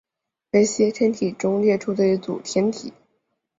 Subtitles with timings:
[0.49, 2.91] 梅西耶天体中列出的一组天体。